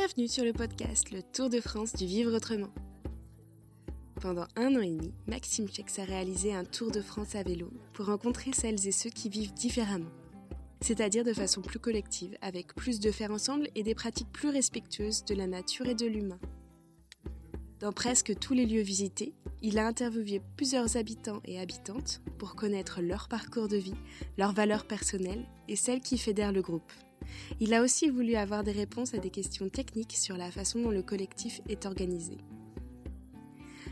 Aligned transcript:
Bienvenue 0.00 0.28
sur 0.28 0.44
le 0.44 0.52
podcast 0.52 1.10
Le 1.10 1.24
Tour 1.24 1.50
de 1.50 1.60
France 1.60 1.92
du 1.92 2.06
Vivre 2.06 2.32
Autrement. 2.32 2.72
Pendant 4.20 4.46
un 4.54 4.76
an 4.76 4.80
et 4.80 4.92
demi, 4.92 5.12
Maxime 5.26 5.68
Chex 5.68 5.98
a 5.98 6.04
réalisé 6.04 6.54
un 6.54 6.64
tour 6.64 6.92
de 6.92 7.00
France 7.00 7.34
à 7.34 7.42
vélo 7.42 7.68
pour 7.94 8.06
rencontrer 8.06 8.52
celles 8.52 8.86
et 8.86 8.92
ceux 8.92 9.10
qui 9.10 9.28
vivent 9.28 9.54
différemment, 9.54 10.12
c'est-à-dire 10.82 11.24
de 11.24 11.32
façon 11.32 11.62
plus 11.62 11.80
collective, 11.80 12.38
avec 12.42 12.76
plus 12.76 13.00
de 13.00 13.10
faire 13.10 13.32
ensemble 13.32 13.70
et 13.74 13.82
des 13.82 13.96
pratiques 13.96 14.30
plus 14.30 14.50
respectueuses 14.50 15.24
de 15.24 15.34
la 15.34 15.48
nature 15.48 15.86
et 15.86 15.96
de 15.96 16.06
l'humain. 16.06 16.38
Dans 17.80 17.92
presque 17.92 18.38
tous 18.38 18.54
les 18.54 18.66
lieux 18.66 18.82
visités, 18.82 19.34
il 19.62 19.80
a 19.80 19.86
interviewé 19.88 20.40
plusieurs 20.56 20.96
habitants 20.96 21.42
et 21.44 21.58
habitantes 21.58 22.20
pour 22.38 22.54
connaître 22.54 23.02
leur 23.02 23.26
parcours 23.26 23.66
de 23.66 23.76
vie, 23.76 23.98
leurs 24.36 24.52
valeurs 24.52 24.86
personnelles 24.86 25.48
et 25.66 25.74
celles 25.74 26.02
qui 26.02 26.18
fédèrent 26.18 26.52
le 26.52 26.62
groupe. 26.62 26.92
Il 27.60 27.74
a 27.74 27.82
aussi 27.82 28.08
voulu 28.08 28.34
avoir 28.34 28.64
des 28.64 28.72
réponses 28.72 29.14
à 29.14 29.18
des 29.18 29.30
questions 29.30 29.68
techniques 29.68 30.16
sur 30.16 30.36
la 30.36 30.50
façon 30.50 30.82
dont 30.82 30.90
le 30.90 31.02
collectif 31.02 31.60
est 31.68 31.86
organisé. 31.86 32.38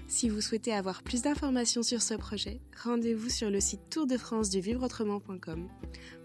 Si 0.09 0.29
vous 0.29 0.41
souhaitez 0.41 0.73
avoir 0.73 1.03
plus 1.03 1.23
d'informations 1.23 1.83
sur 1.83 2.01
ce 2.01 2.15
projet, 2.15 2.61
rendez-vous 2.85 3.29
sur 3.29 3.51
le 3.51 3.59
site 3.59 3.91
Tour 3.91 4.07
de 4.07 4.17
France 4.17 4.51
du 4.51 4.61
vivreautrement.com. 4.61 5.69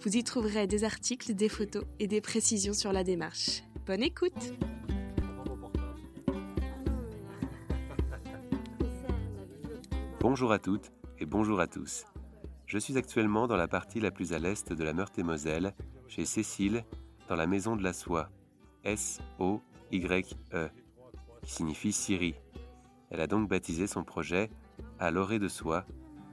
Vous 0.01 0.15
y 0.15 0.23
trouverez 0.23 0.67
des 0.67 0.83
articles, 0.83 1.33
des 1.33 1.49
photos 1.49 1.85
et 1.99 2.07
des 2.07 2.21
précisions 2.21 2.73
sur 2.73 2.93
la 2.93 3.03
démarche. 3.03 3.63
Bonne 3.87 4.03
écoute! 4.03 4.53
Bonjour 10.19 10.51
à 10.51 10.59
toutes 10.59 10.91
et 11.19 11.25
bonjour 11.25 11.59
à 11.59 11.65
tous. 11.65 12.05
Je 12.67 12.77
suis 12.77 12.95
actuellement 12.99 13.47
dans 13.47 13.57
la 13.57 13.67
partie 13.67 13.99
la 13.99 14.11
plus 14.11 14.33
à 14.33 14.39
l'est 14.39 14.71
de 14.71 14.83
la 14.83 14.93
Meurthe-et-Moselle, 14.93 15.73
chez 16.07 16.25
Cécile, 16.25 16.85
dans 17.31 17.37
la 17.37 17.47
maison 17.47 17.77
de 17.77 17.81
la 17.81 17.93
soie, 17.93 18.29
S-O-Y-E, 18.83 20.69
qui 21.43 21.51
signifie 21.53 21.93
Syrie. 21.93 22.35
Elle 23.09 23.21
a 23.21 23.27
donc 23.27 23.47
baptisé 23.47 23.87
son 23.87 24.03
projet 24.03 24.49
à 24.99 25.11
l'orée 25.11 25.39
de 25.39 25.47
soie, 25.47 25.85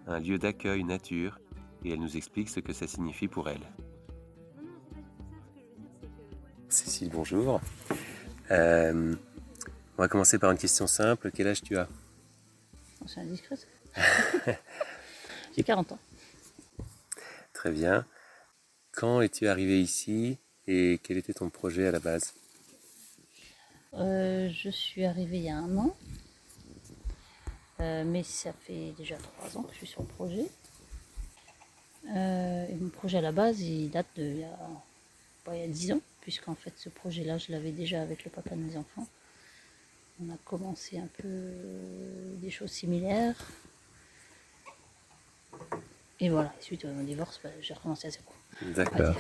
un 0.09 0.19
lieu 0.19 0.39
d'accueil 0.39 0.83
nature, 0.83 1.39
et 1.85 1.93
elle 1.93 2.01
nous 2.01 2.17
explique 2.17 2.49
ce 2.49 2.59
que 2.59 2.73
ça 2.73 2.89
signifie 2.89 3.29
pour 3.29 3.49
elle. 3.49 3.63
Cécile, 6.69 7.11
bonjour. 7.11 7.61
Euh, 8.51 9.15
on 9.97 10.03
va 10.03 10.09
commencer 10.09 10.41
par 10.41 10.51
une 10.51 10.59
question 10.59 10.89
simple. 10.89 11.31
Quel 11.33 11.47
âge 11.47 11.63
tu 11.63 11.79
as? 11.79 11.87
C'est 13.07 13.21
indiscret. 13.21 13.55
J'ai 15.57 15.63
40 15.63 15.93
ans. 15.93 15.99
Très 17.53 17.71
bien. 17.71 18.05
Quand 18.91 19.21
es-tu 19.21 19.47
arrivé 19.47 19.81
ici? 19.81 20.41
Et 20.69 21.01
quel 21.03 21.17
était 21.17 21.33
ton 21.33 21.49
projet 21.49 21.87
à 21.87 21.91
la 21.91 21.99
base? 21.99 22.35
Euh, 23.95 24.51
Je 24.53 24.69
suis 24.69 25.05
arrivée 25.05 25.39
il 25.39 25.45
y 25.45 25.51
a 25.51 25.57
un 25.57 25.77
an. 25.79 25.97
Euh, 27.81 28.05
mais 28.05 28.23
ça 28.23 28.53
fait 28.53 28.93
déjà 28.99 29.17
trois 29.17 29.57
ans 29.57 29.63
que 29.63 29.73
je 29.73 29.79
suis 29.79 29.87
sur 29.87 30.03
le 30.03 30.09
projet. 30.09 30.47
Euh, 32.15 32.67
et 32.69 32.75
mon 32.75 32.91
projet 32.91 33.19
à 33.19 33.21
la 33.23 33.33
base, 33.33 33.61
il 33.61 33.91
date 33.91 34.07
de 34.17 34.25
il 34.25 34.39
y 34.41 34.45
a, 34.45 34.59
bah, 35.47 35.57
il 35.57 35.61
y 35.61 35.65
a 35.65 35.69
10 35.69 35.93
ans, 35.93 36.01
puisqu'en 36.21 36.55
fait 36.55 36.73
ce 36.77 36.89
projet-là, 36.89 37.39
je 37.39 37.51
l'avais 37.53 37.73
déjà 37.73 38.03
avec 38.03 38.25
le 38.25 38.31
papa 38.31 38.51
de 38.51 38.61
mes 38.61 38.77
enfants. 38.77 39.07
On 40.21 40.31
a 40.33 40.37
commencé 40.45 40.99
un 40.99 41.09
peu 41.19 41.53
des 42.41 42.51
choses 42.51 42.73
similaires. 42.73 43.37
Et 46.21 46.29
voilà, 46.29 46.53
suite 46.61 46.85
à 46.85 46.89
mon 46.89 47.05
divorce, 47.05 47.41
bah, 47.43 47.51
j'ai 47.61 47.75
recommencé 47.75 48.09
à 48.09 48.11
zéro. 48.11 48.33
D'accord. 48.75 49.17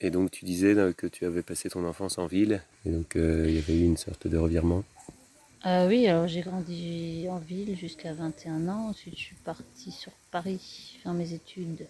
Et 0.00 0.10
donc 0.10 0.30
tu 0.30 0.44
disais 0.44 0.74
euh, 0.76 0.92
que 0.92 1.06
tu 1.06 1.26
avais 1.26 1.42
passé 1.42 1.68
ton 1.68 1.86
enfance 1.86 2.18
en 2.18 2.26
ville, 2.26 2.62
et 2.86 2.90
donc 2.90 3.16
euh, 3.16 3.44
il 3.48 3.54
y 3.54 3.58
avait 3.58 3.78
eu 3.78 3.84
une 3.84 3.96
sorte 3.96 4.26
de 4.26 4.38
revirement. 4.38 4.82
Euh, 5.66 5.86
oui, 5.88 6.06
alors 6.06 6.26
j'ai 6.26 6.40
grandi 6.40 7.26
en 7.28 7.38
ville 7.38 7.76
jusqu'à 7.76 8.14
21 8.14 8.68
ans. 8.68 8.88
Ensuite, 8.88 9.14
je 9.14 9.22
suis 9.24 9.36
partie 9.44 9.90
sur 9.90 10.12
Paris 10.30 10.98
faire 11.02 11.12
mes 11.12 11.34
études 11.34 11.86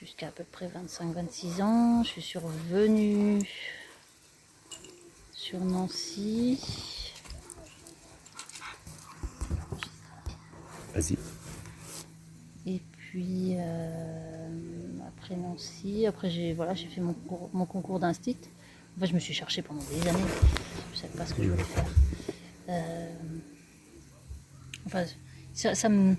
jusqu'à 0.00 0.28
à 0.28 0.30
peu 0.30 0.44
près 0.44 0.68
25-26 0.68 1.60
ans. 1.62 2.04
Je 2.04 2.20
suis 2.20 2.38
revenue 2.38 3.40
sur 5.32 5.58
Nancy. 5.58 6.60
Vas-y. 10.94 11.16
Et 12.66 12.80
puis 12.92 13.56
euh, 13.58 14.39
après 15.16 15.36
Nancy, 15.36 16.06
après 16.06 16.30
j'ai 16.30 16.52
voilà, 16.54 16.74
j'ai 16.74 16.86
fait 16.86 17.00
mon, 17.00 17.12
cours- 17.12 17.50
mon 17.52 17.66
concours 17.66 17.98
d'instit. 17.98 18.36
En 18.96 19.00
fait, 19.00 19.06
je 19.06 19.14
me 19.14 19.18
suis 19.20 19.34
cherchée 19.34 19.62
pendant 19.62 19.82
des 19.82 20.08
années. 20.08 20.18
Je 20.92 20.98
savais 20.98 21.16
pas 21.16 21.26
ce 21.26 21.34
que 21.34 21.42
je 21.42 21.50
voulais 21.50 21.62
faire. 21.64 21.84
Euh, 22.68 23.08
enfin, 24.86 25.04
ça, 25.54 25.74
ça 25.74 25.88
me, 25.88 26.16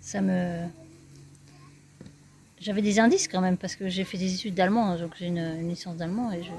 ça 0.00 0.20
me, 0.20 0.66
j'avais 2.60 2.82
des 2.82 2.98
indices 2.98 3.28
quand 3.28 3.40
même 3.40 3.56
parce 3.56 3.76
que 3.76 3.88
j'ai 3.88 4.04
fait 4.04 4.18
des 4.18 4.34
études 4.34 4.54
d'allemand, 4.54 4.90
hein, 4.90 4.98
donc 4.98 5.12
j'ai 5.18 5.26
une, 5.26 5.38
une 5.38 5.68
licence 5.68 5.96
d'allemand 5.96 6.32
et 6.32 6.42
je, 6.42 6.50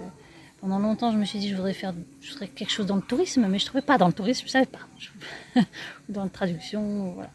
pendant 0.62 0.80
longtemps 0.80 1.12
je 1.12 1.18
me 1.18 1.26
suis 1.26 1.40
dit 1.40 1.50
je 1.50 1.56
voudrais 1.56 1.74
faire, 1.74 1.94
je 2.22 2.32
voudrais 2.32 2.48
quelque 2.48 2.72
chose 2.72 2.86
dans 2.86 2.96
le 2.96 3.02
tourisme, 3.02 3.46
mais 3.48 3.60
je 3.60 3.66
trouvais 3.66 3.82
pas 3.84 3.98
dans 3.98 4.08
le 4.08 4.14
tourisme, 4.14 4.46
je 4.46 4.52
savais 4.52 4.66
pas, 4.66 4.80
Je- 5.00 5.62
dans 6.10 6.24
la 6.24 6.30
traduction, 6.30 7.12
voilà. 7.14 7.32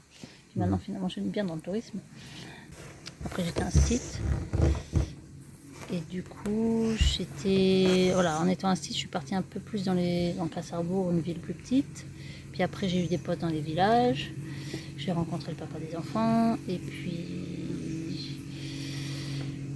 Puis 0.51 0.59
maintenant 0.59 0.79
finalement 0.79 1.09
je 1.09 1.15
suis 1.15 1.23
bien 1.23 1.45
dans 1.45 1.55
le 1.57 1.61
tourisme. 1.61 1.99
Après 3.25 3.45
j'étais 3.45 3.63
un 3.63 3.71
site. 3.71 4.21
Et 5.93 6.01
du 6.09 6.23
coup, 6.23 6.93
j'étais. 6.97 8.11
Voilà, 8.13 8.39
en 8.39 8.47
étant 8.47 8.69
instit, 8.69 8.93
je 8.93 8.99
suis 8.99 9.09
partie 9.09 9.35
un 9.35 9.43
peu 9.43 9.59
plus 9.59 9.85
dans, 9.85 9.95
les, 9.95 10.33
dans 10.35 10.47
Cassarbourg, 10.47 11.11
une 11.11 11.21
ville 11.21 11.41
plus 11.41 11.55
petite. 11.55 12.07
Puis 12.53 12.63
après, 12.63 12.89
j'ai 12.89 13.05
eu 13.05 13.09
des 13.09 13.19
potes 13.19 13.41
dans 13.41 13.49
les 13.49 13.61
villages. 13.61 14.33
J'ai 14.97 15.11
rencontré 15.11 15.51
le 15.51 15.57
papa 15.57 15.79
des 15.81 15.97
enfants. 15.97 16.57
Et 16.69 16.79
puis, 16.79 18.39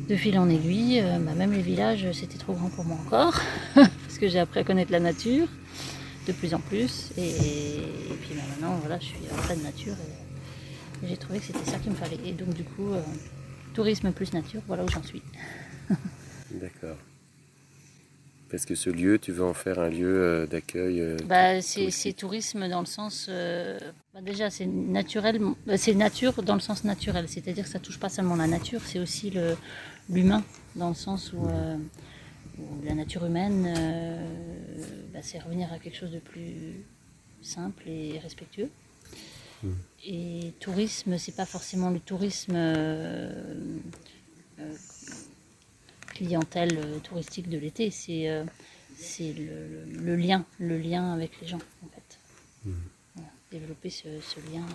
de 0.09 0.15
fil 0.15 0.39
en 0.39 0.49
aiguille, 0.49 1.01
euh, 1.01 1.19
bah, 1.19 1.35
même 1.35 1.53
les 1.53 1.63
villages, 1.63 2.07
c'était 2.13 2.39
trop 2.39 2.53
grand 2.53 2.69
pour 2.69 2.85
moi 2.85 2.97
encore. 3.05 3.41
parce 3.75 4.19
que 4.21 4.29
j'ai 4.29 4.39
appris 4.39 4.61
à 4.61 4.65
connaître 4.65 4.93
la 4.93 5.01
nature 5.01 5.49
de 6.29 6.33
plus 6.33 6.55
en 6.55 6.61
plus. 6.61 7.11
Et, 7.19 7.81
puis 8.21 8.35
bah, 8.37 8.43
maintenant, 8.51 8.77
voilà, 8.81 9.01
je 9.01 9.07
suis 9.07 9.17
en 9.33 9.43
pleine 9.43 9.63
nature. 9.63 9.95
Et, 11.03 11.07
et 11.07 11.09
j'ai 11.09 11.17
trouvé 11.17 11.41
que 11.41 11.47
c'était 11.47 11.69
ça 11.69 11.79
qu'il 11.79 11.91
me 11.91 11.97
fallait. 11.97 12.21
Et 12.25 12.33
donc, 12.33 12.55
du 12.55 12.63
coup, 12.63 12.93
euh, 12.93 13.01
tourisme 13.75 14.13
plus 14.13 14.33
nature, 14.33 14.63
voilà 14.67 14.85
où 14.85 14.89
j'en 14.89 15.03
suis. 15.03 15.23
D'accord. 16.51 16.97
Parce 18.51 18.67
que 18.67 18.75
ce 18.77 18.89
lieu, 18.89 19.19
tu 19.19 19.33
veux 19.33 19.43
en 19.45 19.55
faire 19.55 19.79
un 19.81 19.89
lieu 19.89 20.15
euh, 20.17 20.47
d'accueil 20.47 21.01
euh, 21.01 21.17
Bah, 21.27 21.61
c'est 21.61 22.13
tourisme 22.13 22.69
dans 22.69 22.81
le 22.81 22.87
sens. 22.87 23.27
euh, 23.29 23.79
bah, 24.13 24.21
déjà, 24.23 24.49
c'est 24.49 24.67
naturel, 24.67 25.41
c'est 25.77 25.95
nature 25.95 26.41
dans 26.43 26.55
le 26.55 26.61
sens 26.61 26.85
naturel. 26.85 27.27
C'est-à-dire 27.29 27.65
que 27.65 27.71
ça 27.71 27.81
touche 27.81 27.99
pas 27.99 28.09
seulement 28.09 28.37
la 28.37 28.47
nature, 28.47 28.81
c'est 28.85 29.01
aussi 29.01 29.33
l'humain, 30.09 30.45
dans 30.77 30.89
le 30.91 30.95
sens 30.95 31.33
où, 31.33 31.45
euh, 31.49 31.77
où 32.59 32.85
la 32.85 32.95
nature 32.95 33.25
humaine, 33.27 33.75
euh, 33.77 34.25
bah, 35.13 35.19
c'est 35.23 35.41
revenir 35.41 35.73
à 35.73 35.79
quelque 35.81 35.97
chose 35.97 36.13
de 36.13 36.21
plus 36.21 36.85
simple 37.43 37.83
et 37.89 38.21
respectueux. 38.23 38.71
Et 40.07 40.53
tourisme, 40.61 41.17
c'est 41.19 41.35
pas 41.35 41.47
forcément 41.47 41.91
le 41.91 41.99
tourisme 42.01 42.53
euh, 42.57 43.79
euh, 44.61 44.75
clientèle 46.09 46.79
euh, 46.79 46.99
touristique 47.01 47.49
de 47.49 47.59
l'été, 47.59 47.91
c'est 47.91 48.29
euh, 48.29 48.45
le, 50.03 50.17
lien, 50.17 50.45
le 50.59 50.79
lien 50.79 51.13
avec 51.13 51.41
les 51.41 51.47
gens 51.49 51.59
en 51.85 51.89
fait. 51.89 52.19
Voilà, 53.15 53.31
développer 53.51 53.91
ce, 53.91 54.21
ce 54.21 54.41
lien. 54.53 54.67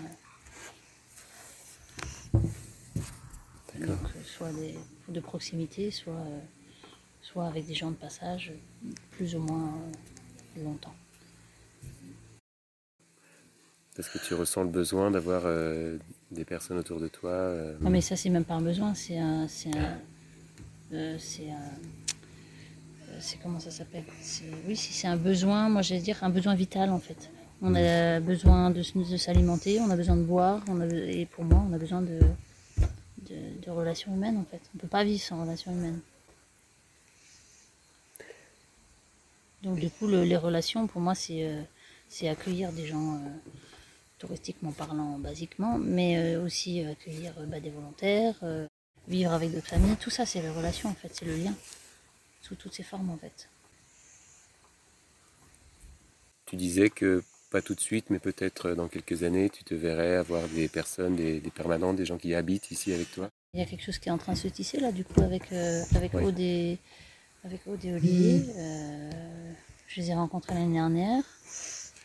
donc, 3.80 4.00
soit 4.26 4.52
des- 4.54 4.76
de 5.08 5.20
proximité, 5.20 5.90
soit, 5.92 6.26
soit 7.22 7.46
avec 7.48 7.66
des 7.66 7.74
gens 7.76 7.92
de 7.92 7.96
passage, 7.96 8.52
plus 9.12 9.36
ou 9.36 9.40
moins 9.40 9.74
longtemps. 10.58 10.94
Parce 14.00 14.08
que 14.08 14.18
tu 14.18 14.34
ressens 14.34 14.64
le 14.64 14.70
besoin 14.70 15.12
d'avoir 15.12 15.42
euh, 15.44 15.98
des 16.32 16.46
personnes 16.46 16.78
autour 16.78 17.02
de 17.02 17.10
toi. 17.10 17.32
euh, 17.32 17.76
Non 17.82 17.90
mais 17.90 18.00
ça 18.00 18.16
c'est 18.16 18.30
même 18.30 18.46
pas 18.46 18.54
un 18.54 18.62
besoin, 18.62 18.96
c'est 18.96 19.18
un, 19.18 19.46
c'est 19.50 19.76
un, 19.78 19.98
euh, 20.94 21.18
euh, 21.42 23.20
comment 23.44 23.60
ça 23.60 23.72
s'appelle? 23.72 24.06
Oui, 24.66 24.78
si 24.78 24.94
c'est 24.94 25.08
un 25.08 25.18
besoin, 25.18 25.68
moi 25.68 25.82
j'allais 25.82 26.00
dire 26.00 26.18
un 26.24 26.30
besoin 26.30 26.56
vital 26.56 26.92
en 26.92 27.00
fait. 27.00 27.30
On 27.62 27.76
a 27.76 28.22
besoin 28.22 28.70
de, 28.72 28.82
s'alimenter, 29.18 29.82
on 29.82 29.90
a 29.90 29.98
besoin 29.98 30.16
de 30.16 30.24
boire, 30.24 30.64
on 30.70 30.80
a, 30.80 30.86
be- 30.88 30.94
et 31.20 31.26
pour 31.26 31.44
moi 31.44 31.62
on 31.70 31.74
a 31.74 31.78
besoin 31.78 32.02
de, 32.02 32.20
de, 33.30 33.36
de 33.66 33.70
relations 33.70 34.16
humaines 34.16 34.38
en 34.38 34.46
fait. 34.46 34.62
On 34.76 34.78
peut 34.78 34.88
pas 34.88 35.04
vivre 35.04 35.22
sans 35.22 35.42
relations 35.42 35.74
humaines. 35.74 36.00
Donc 39.62 39.78
du 39.78 39.90
coup 39.90 40.08
le- 40.08 40.24
les 40.24 40.38
relations 40.38 40.88
pour 40.88 41.02
moi 41.02 41.16
c'est 41.16 41.44
euh, 41.50 42.32
accueillir 42.32 42.72
des 42.72 42.86
gens 42.88 43.16
euh, 43.16 43.28
touristiquement 44.20 44.72
parlant 44.72 45.18
basiquement, 45.18 45.78
mais 45.80 46.18
euh, 46.18 46.44
aussi 46.44 46.82
accueillir 46.82 47.34
euh, 47.40 47.46
bah, 47.46 47.60
des 47.60 47.70
volontaires, 47.70 48.36
euh, 48.44 48.68
vivre 49.08 49.32
avec 49.32 49.52
d'autres 49.52 49.68
familles, 49.68 49.96
tout 50.00 50.10
ça 50.10 50.26
c'est 50.26 50.42
les 50.42 50.50
relations 50.50 50.90
en 50.90 50.94
fait, 50.94 51.10
c'est 51.14 51.26
le 51.26 51.36
lien, 51.36 51.56
sous 52.42 52.56
toutes 52.56 52.74
ses 52.74 52.84
formes 52.84 53.10
en 53.10 53.18
fait. 53.18 53.50
Tu 56.46 56.56
disais 56.56 56.90
que 56.90 57.24
pas 57.50 57.62
tout 57.62 57.74
de 57.74 57.80
suite, 57.80 58.10
mais 58.10 58.20
peut-être 58.20 58.72
dans 58.72 58.88
quelques 58.88 59.24
années, 59.24 59.50
tu 59.50 59.64
te 59.64 59.74
verrais 59.74 60.16
avoir 60.16 60.48
des 60.50 60.68
personnes, 60.68 61.16
des, 61.16 61.42
permanents, 61.54 61.94
des 61.94 62.06
gens 62.06 62.18
qui 62.18 62.34
habitent 62.36 62.72
ici 62.72 62.94
avec 62.94 63.12
toi 63.12 63.30
Il 63.54 63.60
y 63.60 63.64
a 63.64 63.66
quelque 63.66 63.84
chose 63.84 63.98
qui 63.98 64.10
est 64.10 64.12
en 64.12 64.18
train 64.18 64.34
de 64.34 64.38
se 64.38 64.48
tisser 64.48 64.80
là, 64.80 64.92
du 64.92 65.04
coup, 65.04 65.22
avec, 65.22 65.52
euh, 65.52 65.82
avec, 65.96 66.14
Aude, 66.14 66.40
et, 66.40 66.78
avec 67.44 67.62
Olivier. 67.68 68.46
Euh, 68.56 69.10
je 69.88 70.02
les 70.02 70.12
ai 70.12 70.14
rencontrés 70.14 70.54
l'année 70.54 70.74
dernière. 70.74 71.24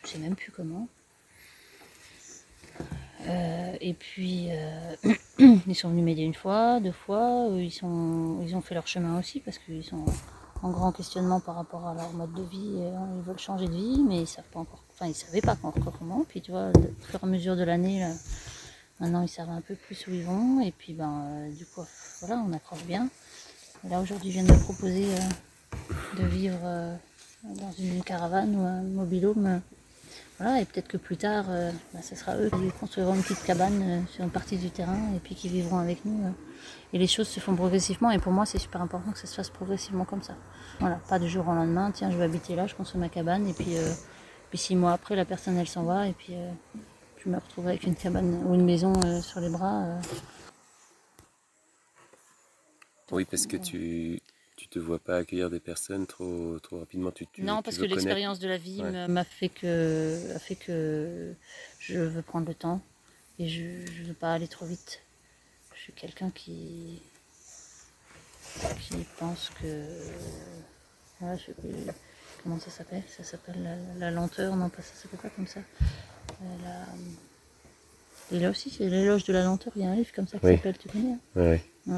Je 0.04 0.08
sais 0.08 0.18
même 0.18 0.34
plus 0.34 0.50
comment. 0.50 0.88
Euh, 3.26 3.76
et 3.80 3.94
puis, 3.94 4.48
ils 5.38 5.74
sont 5.74 5.88
venus 5.90 6.04
m'aider 6.04 6.22
une 6.22 6.34
fois, 6.34 6.80
deux 6.80 6.92
fois. 6.92 7.48
Ils, 7.56 7.72
sont, 7.72 8.38
ils 8.42 8.54
ont 8.54 8.60
fait 8.60 8.74
leur 8.74 8.86
chemin 8.86 9.18
aussi 9.18 9.40
parce 9.40 9.58
qu'ils 9.58 9.84
sont 9.84 10.04
en 10.62 10.70
grand 10.70 10.92
questionnement 10.92 11.40
par 11.40 11.56
rapport 11.56 11.86
à 11.86 11.94
leur 11.94 12.12
mode 12.12 12.32
de 12.32 12.42
vie. 12.42 12.72
Ils 12.76 13.22
veulent 13.22 13.38
changer 13.38 13.66
de 13.66 13.74
vie, 13.74 14.02
mais 14.06 14.22
ils 14.22 14.26
savent 14.26 14.44
pas 14.52 14.60
encore 14.60 14.84
Enfin, 14.94 15.06
ils 15.08 15.14
savaient 15.14 15.40
pas 15.40 15.56
encore 15.62 15.92
comment. 15.98 16.24
Puis 16.28 16.40
tu 16.40 16.52
vois, 16.52 16.68
au 16.68 17.04
fur 17.04 17.18
et 17.20 17.24
à 17.24 17.26
mesure 17.26 17.56
de 17.56 17.64
l'année, 17.64 18.06
maintenant 19.00 19.22
ils 19.22 19.28
savent 19.28 19.50
un 19.50 19.60
peu 19.60 19.74
plus 19.74 20.06
où 20.06 20.12
ils 20.12 20.22
vont. 20.22 20.60
Et 20.60 20.70
puis 20.70 20.92
ben, 20.92 21.24
euh, 21.26 21.50
du 21.50 21.66
coup, 21.66 21.82
voilà, 22.20 22.36
on 22.46 22.52
accroche 22.52 22.84
bien. 22.84 23.08
Et 23.84 23.88
là 23.88 24.00
aujourd'hui, 24.00 24.30
je 24.30 24.38
viens 24.38 24.44
de 24.46 24.52
me 24.52 24.62
proposer 24.62 25.06
euh, 25.14 26.22
de 26.22 26.26
vivre 26.26 26.60
euh, 26.62 26.96
dans 27.42 27.72
une 27.72 28.04
caravane 28.04 28.54
ou 28.54 28.64
un 28.64 28.82
mobilhome. 28.82 29.60
Voilà, 30.38 30.60
et 30.60 30.64
peut-être 30.64 30.88
que 30.88 30.96
plus 30.96 31.16
tard, 31.16 31.44
ben, 31.46 32.02
ce 32.02 32.16
sera 32.16 32.36
eux 32.36 32.50
qui 32.50 32.70
construiront 32.80 33.14
une 33.14 33.22
petite 33.22 33.44
cabane 33.44 34.04
sur 34.10 34.24
une 34.24 34.30
partie 34.30 34.56
du 34.56 34.70
terrain 34.70 34.98
et 35.14 35.20
puis 35.20 35.34
qui 35.34 35.48
vivront 35.48 35.78
avec 35.78 36.04
nous. 36.04 36.34
et 36.92 36.98
les 36.98 37.06
choses 37.06 37.28
se 37.28 37.38
font 37.38 37.54
progressivement. 37.54 38.10
Et 38.10 38.18
pour 38.18 38.32
moi, 38.32 38.44
c'est 38.44 38.58
super 38.58 38.82
important 38.82 39.12
que 39.12 39.18
ça 39.18 39.26
se 39.26 39.34
fasse 39.34 39.50
progressivement 39.50 40.04
comme 40.04 40.22
ça. 40.22 40.34
Voilà, 40.80 40.96
pas 41.08 41.20
de 41.20 41.28
jour 41.28 41.46
au 41.46 41.54
lendemain. 41.54 41.92
Tiens, 41.92 42.10
je 42.10 42.16
vais 42.16 42.24
habiter 42.24 42.56
là, 42.56 42.66
je 42.66 42.74
construis 42.74 43.00
ma 43.00 43.08
cabane 43.08 43.46
et 43.46 43.52
puis 43.52 43.76
puis 44.54 44.60
six 44.60 44.76
mois 44.76 44.92
après, 44.92 45.16
la 45.16 45.24
personne, 45.24 45.56
elle 45.56 45.66
s'en 45.66 45.82
va. 45.82 46.06
Et 46.06 46.12
puis, 46.12 46.32
euh, 46.36 46.48
je 47.18 47.28
me 47.28 47.34
retrouve 47.34 47.66
avec 47.66 47.82
une 47.82 47.96
cabane 47.96 48.40
ou 48.46 48.54
une 48.54 48.64
maison 48.64 48.92
euh, 49.04 49.20
sur 49.20 49.40
les 49.40 49.48
bras. 49.48 49.82
Euh. 49.82 50.00
Oui, 53.10 53.24
parce 53.24 53.48
que 53.48 53.56
tu 53.56 54.20
tu 54.56 54.68
te 54.68 54.78
vois 54.78 54.98
pas 54.98 55.16
accueillir 55.16 55.50
des 55.50 55.60
personnes 55.60 56.06
trop 56.06 56.58
trop 56.60 56.78
rapidement. 56.78 57.10
Tu, 57.10 57.26
non, 57.38 57.62
parce 57.62 57.78
que 57.78 57.84
l'expérience 57.84 58.38
de 58.38 58.48
la 58.48 58.58
vie 58.58 58.82
m'a 59.08 59.24
fait 59.24 59.48
que 59.48 60.34
a 60.34 60.38
fait 60.38 60.56
que 60.56 61.34
je 61.78 61.98
veux 61.98 62.22
prendre 62.22 62.46
le 62.46 62.54
temps 62.54 62.80
et 63.38 63.48
je 63.48 63.62
ne 63.62 64.06
veux 64.06 64.14
pas 64.14 64.32
aller 64.32 64.48
trop 64.48 64.66
vite. 64.66 65.00
Je 65.74 65.80
suis 65.80 65.92
quelqu'un 65.92 66.30
qui 66.30 67.00
qui 68.80 68.94
pense 69.18 69.50
que 69.60 69.84
voilà, 71.18 71.36
je, 71.36 71.50
comment 72.42 72.60
ça 72.60 72.70
s'appelle 72.70 73.02
Ça 73.08 73.24
s'appelle 73.24 73.78
la, 73.98 74.10
lenteur, 74.10 74.54
non 74.54 74.68
pas 74.68 74.82
ça 74.82 74.94
s'appelle 74.94 75.18
pas 75.18 75.30
comme 75.30 75.48
ça. 75.48 75.60
Euh, 76.42 76.84
et 78.32 78.38
là 78.38 78.50
aussi, 78.50 78.70
c'est 78.70 78.88
l'éloge 78.88 79.24
de 79.24 79.32
la 79.32 79.44
lenteur, 79.44 79.72
il 79.76 79.82
y 79.82 79.84
a 79.84 79.90
un 79.90 79.96
livre 79.96 80.12
comme 80.14 80.28
ça 80.28 80.38
qui 80.38 80.46
s'appelle, 80.46 80.78
tu 80.78 80.88
connais 80.88 81.16
hein? 81.36 81.58
Oui. 81.86 81.96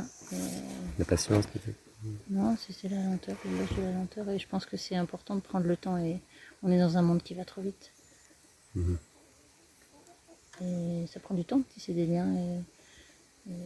La 0.98 1.04
patience 1.04 1.46
peut-être? 1.46 1.85
Non, 2.30 2.56
c'est 2.56 2.88
la 2.88 3.02
lenteur, 3.02 3.36
de 3.44 3.82
la 3.82 3.92
lenteur, 3.92 4.28
et 4.28 4.38
je 4.38 4.46
pense 4.46 4.66
que 4.66 4.76
c'est 4.76 4.96
important 4.96 5.34
de 5.34 5.40
prendre 5.40 5.66
le 5.66 5.76
temps, 5.76 5.96
et 5.98 6.20
on 6.62 6.70
est 6.70 6.78
dans 6.78 6.96
un 6.96 7.02
monde 7.02 7.22
qui 7.22 7.34
va 7.34 7.44
trop 7.44 7.62
vite. 7.62 7.90
Mhm. 8.74 8.98
Et 10.62 11.06
ça 11.08 11.20
prend 11.20 11.34
du 11.34 11.44
temps 11.44 11.58
de 11.58 11.64
tisser 11.64 11.92
des 11.92 12.06
liens, 12.06 12.32
et, 13.48 13.60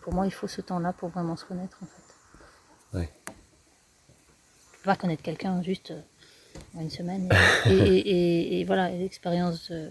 pour 0.00 0.12
moi, 0.14 0.26
il 0.26 0.32
faut 0.32 0.48
ce 0.48 0.60
temps-là 0.60 0.92
pour 0.92 1.10
vraiment 1.10 1.36
se 1.36 1.44
connaître, 1.44 1.78
en 1.82 1.86
fait. 1.86 2.98
Ouais 2.98 3.10
pas 4.84 4.96
connaître 4.96 5.22
quelqu'un 5.22 5.62
juste 5.62 5.90
euh, 5.90 6.00
une 6.80 6.90
semaine. 6.90 7.28
Et, 7.66 8.64
voilà, 8.66 8.90
l'expérience 8.90 9.70
euh, 9.70 9.90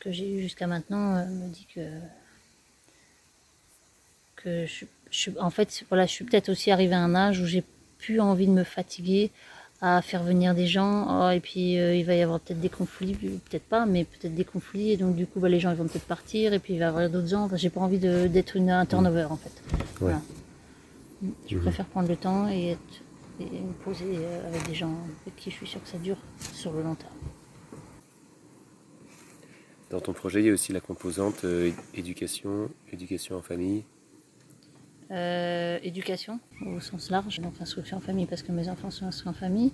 que 0.00 0.10
j'ai 0.10 0.30
eue 0.30 0.42
jusqu'à 0.42 0.66
maintenant 0.66 1.16
euh, 1.16 1.26
me 1.26 1.48
dit 1.48 1.66
que, 1.74 1.80
que 4.42 4.66
je, 4.66 5.30
en 5.40 5.50
fait, 5.50 5.84
voilà, 5.88 6.06
je 6.06 6.12
suis 6.12 6.24
peut-être 6.24 6.48
aussi 6.48 6.70
arrivée 6.70 6.94
à 6.94 7.00
un 7.00 7.14
âge 7.14 7.40
où 7.40 7.46
j'ai 7.46 7.64
plus 7.98 8.20
envie 8.20 8.46
de 8.46 8.52
me 8.52 8.64
fatiguer 8.64 9.30
à 9.80 10.02
faire 10.02 10.24
venir 10.24 10.54
des 10.56 10.66
gens 10.66 11.06
oh, 11.08 11.30
et 11.30 11.38
puis 11.38 11.74
il 11.74 12.04
va 12.04 12.14
y 12.16 12.22
avoir 12.22 12.40
peut-être 12.40 12.60
des 12.60 12.68
conflits 12.68 13.14
peut-être 13.14 13.62
pas 13.62 13.86
mais 13.86 14.04
peut-être 14.04 14.34
des 14.34 14.44
conflits 14.44 14.90
et 14.90 14.96
donc 14.96 15.14
du 15.14 15.24
coup 15.24 15.38
bah, 15.38 15.48
les 15.48 15.60
gens 15.60 15.70
ils 15.70 15.76
vont 15.76 15.86
peut-être 15.86 16.06
partir 16.06 16.52
et 16.52 16.58
puis 16.58 16.74
il 16.74 16.80
va 16.80 16.86
y 16.86 16.88
avoir 16.88 17.08
d'autres 17.08 17.28
gens 17.28 17.48
j'ai 17.54 17.70
pas 17.70 17.80
envie 17.80 17.98
d'être 17.98 18.56
une 18.56 18.70
un 18.70 18.84
turnover 18.86 19.26
en 19.30 19.36
fait 19.36 19.52
voilà. 20.00 20.20
je 21.48 21.54
mhm. 21.54 21.62
préfère 21.62 21.86
prendre 21.86 22.08
le 22.08 22.16
temps 22.16 22.48
et 22.48 22.70
être 22.70 23.02
et 23.40 23.44
me 23.44 23.72
poser 23.84 24.04
euh, 24.16 24.48
avec 24.48 24.66
des 24.66 24.74
gens 24.74 24.94
avec 25.22 25.36
qui 25.36 25.50
je 25.50 25.56
suis 25.56 25.66
sûr 25.66 25.82
que 25.82 25.88
ça 25.88 25.98
dure 25.98 26.16
sur 26.54 26.72
le 26.72 26.82
long 26.82 26.94
terme. 26.94 27.12
Dans 29.90 30.00
ton 30.00 30.12
projet, 30.12 30.40
il 30.40 30.46
y 30.46 30.50
a 30.50 30.52
aussi 30.52 30.72
la 30.72 30.80
composante 30.80 31.44
euh, 31.44 31.70
éducation, 31.94 32.70
éducation 32.92 33.36
en 33.36 33.42
famille. 33.42 33.84
Euh, 35.10 35.78
éducation 35.82 36.38
au 36.66 36.80
sens 36.80 37.10
large, 37.10 37.40
donc 37.40 37.54
instruction 37.62 37.96
en 37.96 38.00
famille 38.00 38.26
parce 38.26 38.42
que 38.42 38.52
mes 38.52 38.68
enfants 38.68 38.90
sont 38.90 39.06
instruits 39.06 39.30
en 39.30 39.34
famille. 39.34 39.72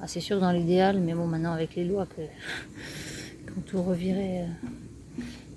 Ah, 0.00 0.08
c'est 0.08 0.20
sûr 0.20 0.40
dans 0.40 0.50
l'idéal, 0.50 1.00
mais 1.00 1.14
bon 1.14 1.26
maintenant 1.26 1.52
avec 1.52 1.74
les 1.74 1.84
lois 1.84 2.06
que 2.06 2.20
quand 3.46 3.60
tout 3.64 3.82
revirait 3.82 4.46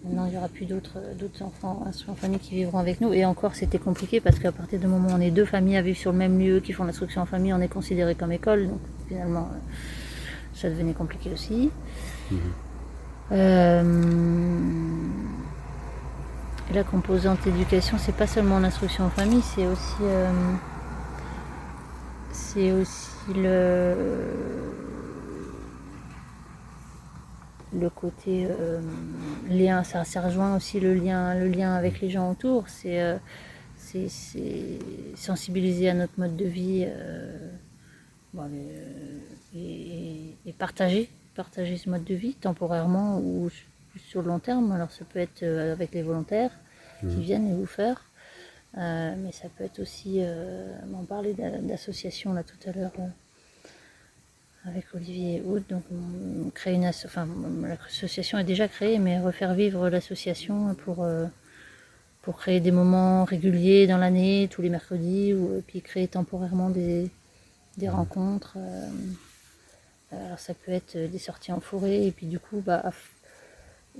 Maintenant, 0.07 0.25
il 0.25 0.31
n'y 0.31 0.37
aura 0.37 0.47
plus 0.47 0.65
d'autres 0.65 0.99
enfants 1.41 1.83
en 2.07 2.15
famille 2.15 2.39
qui 2.39 2.55
vivront 2.55 2.77
avec 2.77 3.01
nous. 3.01 3.11
Et 3.13 3.25
encore, 3.25 3.55
c'était 3.55 3.79
compliqué 3.79 4.21
parce 4.21 4.39
qu'à 4.39 4.51
partir 4.53 4.79
du 4.79 4.87
moment 4.87 5.09
où 5.09 5.13
on 5.13 5.19
est 5.19 5.31
deux 5.31 5.45
familles 5.45 5.77
à 5.77 5.81
vivre 5.81 5.97
sur 5.97 6.11
le 6.13 6.17
même 6.17 6.39
lieu, 6.39 6.59
qui 6.61 6.71
font 6.71 6.85
l'instruction 6.85 7.21
en 7.21 7.25
famille, 7.25 7.53
on 7.53 7.59
est 7.59 7.67
considéré 7.67 8.15
comme 8.15 8.31
école. 8.31 8.67
Donc 8.67 8.79
finalement, 9.07 9.49
euh, 9.51 9.57
ça 10.53 10.69
devenait 10.69 10.93
compliqué 10.93 11.29
aussi. 11.33 11.71
Mhm. 12.31 12.39
La 16.73 16.83
composante 16.83 17.47
éducation, 17.47 17.97
c'est 17.97 18.15
pas 18.15 18.27
seulement 18.27 18.59
l'instruction 18.59 19.05
en 19.05 19.09
famille, 19.09 19.41
c'est 19.41 19.65
aussi, 19.67 20.01
euh, 20.01 20.29
c'est 22.33 22.73
le 27.73 27.89
côté 27.89 28.47
euh, 28.49 28.81
lien, 29.47 29.85
ça, 29.85 30.03
ça, 30.03 30.19
rejoint 30.19 30.57
aussi 30.57 30.81
le 30.81 30.93
lien, 30.93 31.73
avec 31.73 32.01
les 32.01 32.09
gens 32.09 32.29
autour. 32.31 32.67
C'est 32.67 33.01
euh, 33.01 33.17
sensibiliser 35.15 35.89
à 35.89 35.93
notre 35.93 36.19
mode 36.19 36.35
de 36.35 36.45
vie 36.45 36.85
et, 39.55 40.53
partager, 40.59 41.09
partager 41.33 41.77
ce 41.77 41.89
mode 41.89 42.03
de 42.03 42.13
vie 42.13 42.33
temporairement 42.33 43.19
ou 43.19 43.49
sur 43.97 44.21
le 44.21 44.27
long 44.29 44.39
terme. 44.39 44.71
Alors 44.71 44.91
ça 44.91 45.05
peut 45.05 45.19
être 45.19 45.43
avec 45.43 45.93
les 45.93 46.01
volontaires 46.01 46.51
qui 47.01 47.05
mmh. 47.05 47.19
viennent 47.19 47.47
et 47.47 47.53
vous 47.53 47.65
faire. 47.65 48.03
mais 48.75 49.31
ça 49.31 49.47
peut 49.55 49.63
être 49.63 49.79
aussi, 49.79 50.21
m'en 50.87 51.03
parler 51.03 51.33
d'associations 51.33 52.33
là 52.33 52.43
tout 52.43 52.69
à 52.69 52.71
l'heure, 52.71 52.91
avec 54.67 54.85
Olivier 54.93 55.41
Houd. 55.45 55.63
Donc, 55.69 55.83
on 55.91 56.49
crée 56.49 56.73
une 56.73 56.85
enfin, 56.85 57.27
l'association 57.61 58.37
est 58.37 58.43
déjà 58.43 58.67
créée, 58.67 58.99
mais 58.99 59.19
refaire 59.19 59.53
vivre 59.53 59.89
l'association 59.89 60.75
pour, 60.75 61.03
euh, 61.03 61.25
pour 62.21 62.37
créer 62.37 62.59
des 62.59 62.71
moments 62.71 63.23
réguliers 63.23 63.87
dans 63.87 63.97
l'année, 63.97 64.47
tous 64.51 64.61
les 64.61 64.69
mercredis, 64.69 65.33
ou 65.33 65.61
puis 65.65 65.81
créer 65.81 66.07
temporairement 66.07 66.69
des, 66.69 67.09
des 67.77 67.89
rencontres. 67.89 68.55
Euh, 68.57 68.89
alors, 70.11 70.39
ça 70.39 70.53
peut 70.53 70.71
être 70.71 70.97
des 70.97 71.19
sorties 71.19 71.51
en 71.51 71.59
forêt, 71.59 72.05
et 72.05 72.11
puis 72.11 72.27
du 72.27 72.39
coup, 72.39 72.61
bah, 72.65 72.81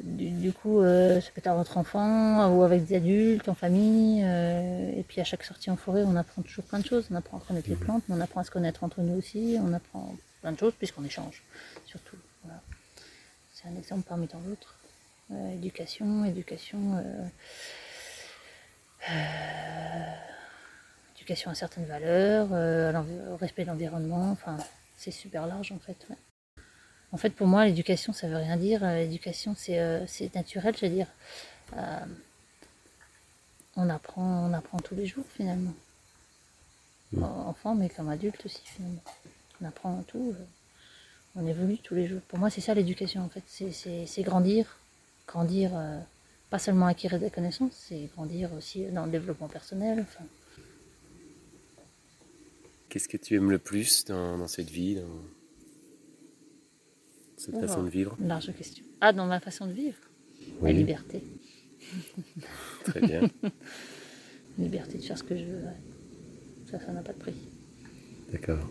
du, 0.04 0.52
coup, 0.54 0.80
euh, 0.80 1.20
ça 1.20 1.30
peut 1.34 1.40
être 1.40 1.48
à 1.48 1.56
votre 1.56 1.78
enfant 1.78 2.50
ou 2.54 2.64
avec 2.64 2.86
des 2.86 2.96
adultes, 2.96 3.50
en 3.50 3.56
famille. 3.56 4.22
et 4.22 5.04
puis 5.08 5.22
à 5.22 5.24
chaque 5.24 5.44
sortie 5.44 5.70
en 5.70 5.76
forêt, 5.76 6.04
on 6.06 6.16
apprend 6.16 6.42
toujours 6.42 6.66
plein 6.66 6.80
de 6.80 6.86
choses. 6.86 7.08
On 7.12 7.16
apprend 7.16 7.38
à 7.38 7.42
connaître 7.42 7.70
les 7.70 7.76
mmh. 7.76 7.80
plantes, 7.80 8.04
mais 8.08 8.16
on 8.16 8.22
apprend 8.22 8.42
à 8.42 8.44
se 8.44 8.52
connaître 8.52 8.84
entre 8.84 9.02
nous 9.02 9.18
aussi. 9.18 9.58
On 9.60 9.74
apprend 9.74 10.16
plein 10.42 10.52
de 10.52 10.60
choses 10.60 10.74
puisqu'on 10.78 11.04
échange, 11.04 11.44
surtout. 11.86 12.18
C'est 13.54 13.68
un 13.68 13.76
exemple 13.76 14.04
parmi 14.08 14.28
tant 14.28 14.40
d'autres. 14.40 14.78
Euh, 15.32 15.54
éducation, 15.54 16.24
éducation, 16.24 16.96
euh, 16.96 17.28
euh, 19.10 20.14
éducation 21.16 21.52
à 21.52 21.56
certaines 21.56 21.86
valeurs, 21.86 22.48
au 23.34 23.36
respect 23.36 23.64
de 23.64 23.68
l'environnement, 23.68 24.32
enfin, 24.32 24.58
c'est 24.96 25.12
super 25.12 25.46
large 25.48 25.74
en 25.74 25.80
fait. 25.80 26.08
En 27.12 27.18
fait, 27.18 27.30
pour 27.30 27.48
moi, 27.48 27.66
l'éducation, 27.66 28.14
ça 28.14 28.28
veut 28.28 28.38
rien 28.38 28.58
dire. 28.58 28.84
L'éducation, 28.84 29.56
c'est 29.56 30.36
naturel, 30.36 30.76
je 30.80 30.86
veux 30.86 30.92
dire. 30.92 31.08
on, 33.76 33.90
apprend, 33.90 34.50
on 34.50 34.54
apprend 34.54 34.80
tous 34.80 34.96
les 34.96 35.06
jours 35.06 35.26
finalement. 35.36 35.74
Mmh. 37.14 37.24
Enfant, 37.24 37.76
mais 37.76 37.90
comme 37.90 38.10
adulte 38.10 38.46
aussi 38.46 38.62
finalement 38.66 39.02
on 39.62 39.66
apprend 39.66 40.04
tout, 40.08 40.34
euh, 40.38 40.44
on 41.36 41.48
évolue 41.48 41.78
tous 41.78 41.96
les 41.96 42.08
jours. 42.08 42.22
Pour 42.28 42.40
moi, 42.40 42.50
c'est 42.50 42.62
ça 42.62 42.74
l'éducation 42.74 43.24
en 43.24 43.30
fait, 43.30 43.44
c'est 43.48 44.24
grandir, 44.24 44.78
grandir 45.28 45.72
euh, 45.74 46.00
pas 46.50 46.60
seulement 46.60 46.88
acquérir 46.88 47.20
des 47.20 47.30
connaissances, 47.30 47.86
c'est 47.90 48.10
grandir 48.16 48.54
aussi 48.54 48.86
dans 48.86 49.06
le 49.06 49.12
développement 49.12 49.48
personnel. 49.48 50.00
Enfin, 50.02 50.26
Qu'est-ce 52.90 53.10
que 53.10 53.18
tu 53.18 53.36
aimes 53.36 53.52
le 53.52 53.60
plus 53.60 54.06
dans, 54.06 54.38
dans 54.38 54.48
cette 54.48 54.70
vie, 54.70 54.96
dans 54.96 55.08
cette 57.38 57.60
façon 57.60 57.84
de 57.84 57.90
vivre 57.90 58.16
une 58.20 58.28
large 58.28 58.52
question. 58.56 58.84
Ah, 59.02 59.14
dans 59.14 59.26
ma 59.28 59.40
façon 59.40 59.66
de 59.68 59.72
vivre 59.74 59.98
La 60.62 60.72
liberté. 60.72 61.24
Très 62.84 63.00
bien. 63.02 63.22
La 63.44 63.50
liberté 64.64 64.98
de 64.98 65.04
faire 65.04 65.18
ce 65.18 65.24
que 65.24 65.38
je 65.38 65.44
veux. 65.46 65.58
ouais. 65.64 65.78
Ça, 66.70 66.80
ça 66.80 66.92
n'a 66.92 67.02
pas 67.02 67.14
de 67.14 67.20
prix. 67.20 67.34
D'accord. 68.32 68.70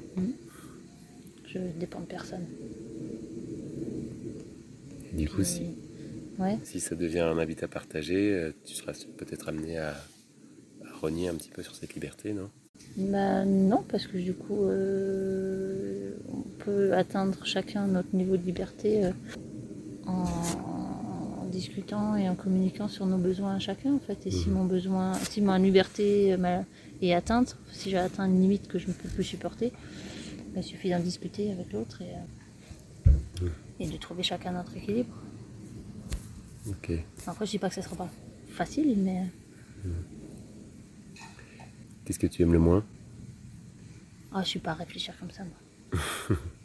Je 1.47 1.59
dépends 1.79 2.01
de 2.01 2.07
personne. 2.07 2.45
Et 5.13 5.17
Du 5.17 5.29
coup, 5.29 5.45
si, 5.45 5.61
Puis- 5.61 5.77
Ouais. 6.39 6.59
si 6.65 6.81
ça 6.81 6.95
devient 6.95 7.21
un 7.21 7.39
habitat 7.39 7.67
partagé, 7.69 8.33
euh, 8.35 8.53
tu 8.65 8.75
seras 8.75 8.93
peut-être 9.17 9.49
amené 9.49 9.79
à, 9.79 9.91
à 10.85 10.93
renier 11.01 11.29
un 11.29 11.35
petit 11.35 11.49
peu 11.51 11.63
sur 11.63 11.75
cette 11.75 11.95
liberté, 11.95 12.35
non? 12.35 12.51
Bah, 12.99 13.45
non, 13.47 13.83
parce 13.89 14.07
que 14.07 14.19
du 14.19 14.35
coup, 14.35 14.65
euh, 14.65 16.11
peut 16.67 16.93
atteindre 16.95 17.39
chacun 17.47 17.87
notre 17.87 18.15
niveau 18.15 18.37
de 18.37 18.43
liberté 18.43 19.05
euh, 19.07 19.13
en, 20.07 20.25
en 21.43 21.47
discutant 21.47 22.17
et 22.17 22.29
en 22.29 22.35
communiquant 22.35 22.89
sur 22.89 23.07
nos 23.07 23.19
besoins 23.19 23.55
à 23.55 23.59
chacun, 23.59 23.95
en 23.95 23.99
fait. 24.01 24.27
Et 24.27 24.31
si 24.31 24.49
Mhm. 24.49 24.55
mon 24.55 24.65
besoin, 24.65 25.15
si 25.31 25.41
ma 25.41 25.59
liberté 25.59 26.35
euh, 26.35 26.61
est 27.01 27.15
atteinte, 27.15 27.57
si 27.73 27.91
j'ai 27.91 27.99
atteint 27.99 28.27
une 28.27 28.41
limite 28.41 28.67
que 28.69 28.79
je 28.79 28.89
ne 28.89 28.93
peux 28.93 29.09
plus 29.09 29.25
supporter, 29.25 29.71
bah, 30.53 30.61
il 30.61 30.63
suffit 30.65 30.91
d'en 30.91 31.01
discuter 31.01 31.53
avec 31.53 31.73
l'autre 31.73 32.03
et, 32.03 32.13
euh, 33.43 33.49
et 33.81 33.87
de 33.89 33.97
trouver 33.97 34.23
chacun 34.25 34.53
notre 34.53 34.77
équilibre. 34.77 35.15
Ok. 36.69 36.91
Après, 37.27 37.47
je 37.47 37.51
dis 37.53 37.59
pas 37.59 37.69
que 37.69 37.75
ça 37.77 37.83
sera 37.83 37.97
pas 37.97 38.11
facile, 38.51 38.97
mais 38.99 39.23
Qu'est-ce 42.05 42.19
que 42.21 42.27
tu 42.29 42.43
aimes 42.43 42.53
le 42.53 42.59
moins? 42.61 42.85
Ah, 44.33 44.43
je 44.43 44.49
suis 44.49 44.59
pas 44.61 44.73
à 44.73 44.75
réfléchir 44.75 45.15
comme 45.19 45.31
ça, 45.33 45.43
moi. 45.43 45.53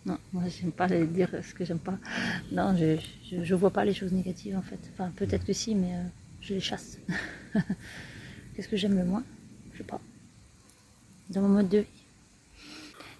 Non, 0.05 0.17
moi, 0.33 0.43
j'aime 0.47 0.71
pas 0.71 0.87
dire 0.87 1.29
ce 1.43 1.53
que 1.53 1.63
j'aime 1.63 1.79
pas. 1.79 1.97
Non, 2.51 2.75
je, 2.75 2.97
je, 3.43 3.55
vois 3.55 3.69
pas 3.69 3.85
les 3.85 3.93
choses 3.93 4.11
négatives, 4.11 4.57
en 4.57 4.61
fait. 4.61 4.79
Enfin, 4.93 5.11
peut-être 5.15 5.45
que 5.45 5.53
si, 5.53 5.75
mais 5.75 5.93
euh, 5.93 6.03
je 6.41 6.55
les 6.55 6.59
chasse. 6.59 6.97
Qu'est-ce 8.55 8.67
que 8.67 8.77
j'aime 8.77 8.97
le 8.97 9.05
moins? 9.05 9.23
Je 9.73 9.79
sais 9.79 9.83
pas. 9.83 10.01
Dans 11.29 11.41
mon 11.41 11.49
mode 11.49 11.69
de 11.69 11.79
vie. 11.79 11.85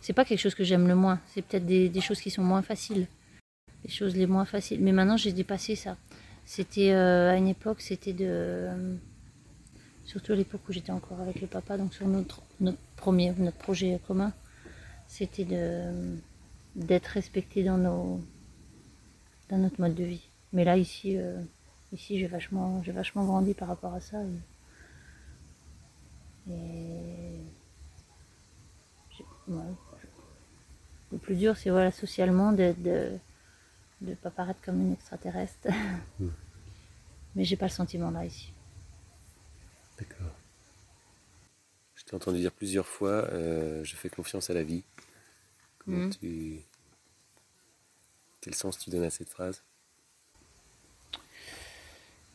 C'est 0.02 0.14
pas 0.14 0.26
quelque 0.26 0.40
chose 0.40 0.56
que 0.56 0.64
j'aime 0.64 0.88
le 0.88 0.96
moins. 0.96 1.20
C'est 1.34 1.44
peut-être 1.44 1.68
des, 1.68 1.88
des 1.88 2.02
choses 2.02 2.20
qui 2.20 2.32
sont 2.32 2.44
moins 2.44 2.64
faciles. 2.64 3.06
Les 3.84 3.92
choses 3.92 4.16
les 4.16 4.26
moins 4.26 4.46
faciles. 4.46 4.82
Mais 4.82 4.92
maintenant, 4.92 5.18
j'ai 5.18 5.34
dépassé 5.34 5.76
ça. 5.76 5.98
C'était 6.46 6.92
euh, 6.92 7.32
à 7.32 7.36
une 7.38 7.48
époque, 7.48 7.82
c'était 7.82 8.14
de. 8.14 8.26
euh, 8.28 8.96
surtout 10.06 10.34
à 10.34 10.36
l'époque 10.36 10.62
où 10.68 10.74
j'étais 10.74 10.92
encore 10.92 11.22
avec 11.22 11.40
le 11.40 11.48
papa, 11.48 11.78
donc 11.78 11.94
sur 11.94 12.08
notre, 12.08 12.42
notre 12.60 12.80
premier, 12.98 13.32
notre 13.38 13.58
projet 13.58 14.00
commun, 14.08 14.34
c'était 15.08 15.46
de 15.46 16.18
d'être 16.76 17.08
respecté 17.08 17.64
dans 17.64 17.78
nos 17.78 18.22
dans 19.50 19.58
notre 19.58 19.80
mode 19.82 19.96
de 19.96 20.04
vie. 20.04 20.28
Mais 20.54 20.64
là 20.64 20.78
ici, 20.78 21.18
euh, 21.18 21.42
ici 21.94 22.20
j'ai 22.20 22.28
vachement 22.28 22.82
j'ai 22.84 22.92
vachement 22.92 23.26
grandi 23.26 23.54
par 23.54 23.68
rapport 23.68 23.94
à 23.94 24.02
ça. 24.02 24.18
Et, 26.50 26.54
et 26.54 27.42
j'ai- 29.18 29.26
ouais. 29.48 29.64
le 31.12 31.18
plus 31.18 31.36
dur, 31.36 31.58
c'est 31.58 31.70
voilà 31.70 31.92
socialement 31.92 32.52
de 32.54 32.74
de 32.80 33.18
de 34.02 34.14
pas 34.16 34.32
paraître 34.32 34.62
comme 34.64 34.82
une 34.82 34.94
extraterrestre. 34.94 35.68
Mais 37.36 37.44
j'ai 37.46 37.56
pas 37.56 37.68
le 37.68 37.72
sentiment 37.72 38.12
là 38.12 38.26
ici. 38.26 38.52
D'accord. 40.00 40.36
Je 41.96 42.04
t'ai 42.04 42.16
entendu 42.16 42.40
dire 42.40 42.52
plusieurs 42.52 42.88
fois, 42.88 43.28
euh, 43.32 43.84
je 43.84 43.96
fais 43.96 44.10
confiance 44.10 44.50
à 44.50 44.54
la 44.54 44.64
vie. 44.64 44.84
Comment 45.84 46.10
tu... 46.10 46.60
Quel 48.42 48.56
sens 48.56 48.78
tu 48.78 48.90
donnes 48.90 49.04
à 49.04 49.10
cette 49.10 49.30
phrase? 49.30 49.64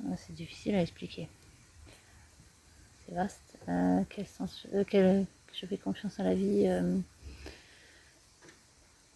Ah, 0.04 0.16
C'est 0.16 0.34
difficile 0.34 0.74
à 0.74 0.82
expliquer. 0.82 1.28
C'est 3.06 3.14
vaste. 3.14 3.56
Euh, 3.68 4.02
quel 4.10 4.26
sens 4.26 4.66
euh, 4.74 4.84
quel- 4.88 5.26
Je 5.54 5.66
fais 5.66 5.78
confiance 5.78 6.18
à 6.20 6.22
la 6.24 6.34
vie. 6.34 6.66
euh. 6.66 6.98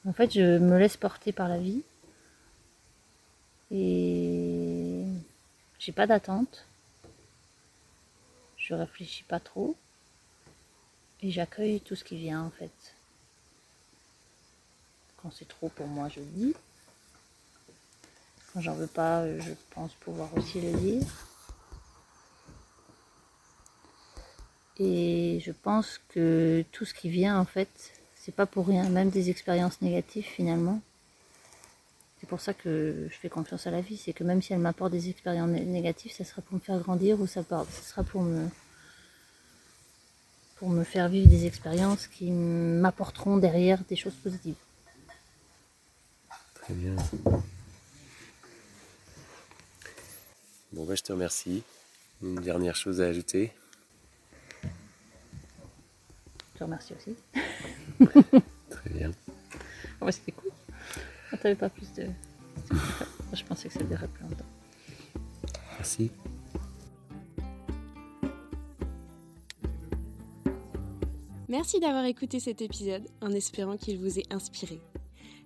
En 0.07 0.13
fait, 0.13 0.33
je 0.33 0.59
me 0.59 0.79
laisse 0.79 0.97
porter 0.97 1.33
par 1.33 1.49
la 1.49 1.59
vie. 1.59 1.83
Et 3.71 5.05
j'ai 5.79 5.93
pas 5.93 6.07
d'attente. 6.07 6.65
Je 8.57 8.75
réfléchis 8.75 9.23
pas 9.25 9.39
trop. 9.41 9.77
Et 11.23 11.31
j'accueille 11.31 11.81
tout 11.81 11.95
ce 11.95 12.03
qui 12.05 12.17
vient 12.17 12.43
en 12.43 12.51
fait. 12.51 12.95
Quand 15.23 15.31
c'est 15.33 15.49
trop 15.49 15.69
pour 15.69 15.87
moi, 15.87 16.09
je 16.09 16.21
le 16.21 16.27
dis. 16.27 16.55
Quand 18.53 18.61
j'en 18.61 18.75
veux 18.75 18.87
pas, 18.87 19.21
euh, 19.21 19.41
je 19.41 19.53
pense 19.75 19.93
pouvoir 19.95 20.29
aussi 20.37 20.61
le 20.61 20.73
dire. 20.79 21.07
Et 24.79 25.41
je 25.45 25.53
pense 25.53 26.01
que 26.09 26.65
tout 26.73 26.85
ce 26.85 26.95
qui 26.95 27.11
vient, 27.11 27.39
en 27.39 27.45
fait, 27.45 27.69
c'est 28.17 28.35
pas 28.35 28.47
pour 28.47 28.67
rien, 28.67 28.89
même 28.89 29.11
des 29.11 29.29
expériences 29.29 29.83
négatives 29.83 30.25
finalement. 30.25 30.81
C'est 32.19 32.29
pour 32.29 32.41
ça 32.41 32.55
que 32.55 33.09
je 33.11 33.15
fais 33.17 33.29
confiance 33.29 33.67
à 33.67 33.71
la 33.71 33.81
vie, 33.81 33.97
c'est 33.97 34.13
que 34.13 34.25
même 34.25 34.43
si 34.43 34.53
elle 34.53 34.59
m'apporte 34.59 34.93
des 34.93 35.09
expériences 35.09 35.51
né- 35.51 35.65
négatives, 35.65 36.13
ça 36.13 36.25
sera 36.25 36.43
pour 36.43 36.55
me 36.55 36.61
faire 36.61 36.79
grandir 36.79 37.21
ou 37.21 37.27
ça, 37.27 37.43
ça 37.49 37.65
sera 37.83 38.03
pour 38.03 38.23
me 38.23 38.49
pour 40.57 40.69
me 40.69 40.85
faire 40.85 41.09
vivre 41.09 41.29
des 41.29 41.47
expériences 41.47 42.07
qui 42.07 42.31
m'apporteront 42.31 43.39
derrière 43.39 43.83
des 43.89 43.97
choses 43.97 44.13
positives. 44.23 44.57
Très 46.71 46.79
bien. 46.79 46.95
Bon, 50.73 50.85
bah, 50.85 50.95
je 50.95 51.03
te 51.03 51.13
remercie. 51.13 51.65
Une 52.23 52.37
dernière 52.37 52.77
chose 52.77 53.01
à 53.01 53.07
ajouter 53.07 53.51
Je 56.53 56.59
te 56.59 56.63
remercie 56.63 56.93
aussi. 56.95 57.17
Très 58.71 58.91
bien. 58.91 59.11
Ah 60.01 60.05
ouais, 60.05 60.13
c'était 60.13 60.31
cool. 60.31 60.53
Ah, 61.33 61.39
T'avais 61.39 61.57
pas 61.57 61.71
plus 61.71 61.93
de. 61.95 62.07
Je 63.33 63.43
pensais 63.43 63.67
que 63.67 63.75
ça 63.75 63.83
durerait 63.83 64.07
plus 64.07 64.23
longtemps. 64.23 64.45
Merci. 65.77 66.13
Merci 71.49 71.81
d'avoir 71.81 72.05
écouté 72.05 72.39
cet 72.39 72.63
épisode 72.63 73.09
en 73.21 73.33
espérant 73.33 73.77
qu'il 73.77 73.99
vous 73.99 74.21
ait 74.21 74.33
inspiré. 74.33 74.81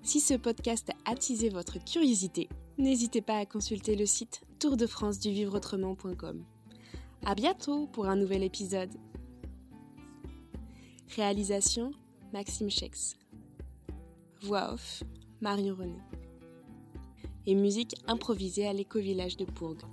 Si 0.04 0.20
ce 0.20 0.34
podcast 0.34 0.90
a 0.90 1.12
attisé 1.12 1.48
votre 1.48 1.82
curiosité, 1.82 2.50
n'hésitez 2.76 3.22
pas 3.22 3.38
à 3.38 3.46
consulter 3.46 3.96
le 3.96 4.04
site 4.04 4.42
tourdefranceduvivreautrement.com. 4.58 6.44
À 7.24 7.34
bientôt 7.34 7.86
pour 7.86 8.06
un 8.06 8.14
nouvel 8.14 8.42
épisode. 8.42 8.90
Réalisation 11.16 11.92
Maxime 12.34 12.68
Chex. 12.68 13.16
Voix 14.42 14.74
off 14.74 15.02
Marion 15.40 15.74
René. 15.74 15.98
Et 17.46 17.54
musique 17.54 17.94
improvisée 18.06 18.68
à 18.68 18.74
l'éco-village 18.74 19.38
de 19.38 19.46
Pourgue. 19.46 19.84